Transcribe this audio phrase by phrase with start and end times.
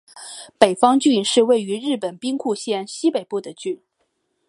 [0.59, 3.79] 美方郡是位于日本兵库县西北部的郡。